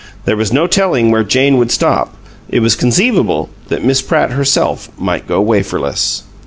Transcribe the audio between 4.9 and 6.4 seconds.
might go waferless.